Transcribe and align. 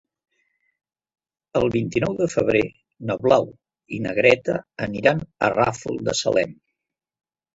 El 1.59 1.65
vint-i-nou 1.75 2.15
de 2.21 2.27
febrer 2.35 2.61
na 3.09 3.17
Blau 3.25 3.45
i 3.97 4.01
na 4.05 4.15
Greta 4.21 4.55
aniran 4.89 5.21
al 5.49 5.55
Ràfol 5.59 6.01
de 6.09 6.19
Salem. 6.21 6.57